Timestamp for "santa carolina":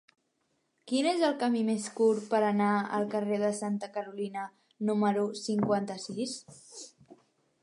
3.61-4.49